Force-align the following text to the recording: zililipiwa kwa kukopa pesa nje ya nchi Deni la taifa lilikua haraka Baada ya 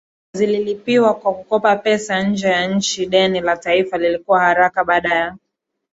zililipiwa 0.35 1.13
kwa 1.13 1.33
kukopa 1.33 1.75
pesa 1.75 2.23
nje 2.23 2.47
ya 2.47 2.67
nchi 2.67 3.05
Deni 3.05 3.39
la 3.39 3.57
taifa 3.57 3.97
lilikua 3.97 4.39
haraka 4.39 4.83
Baada 4.83 5.15
ya 5.15 5.37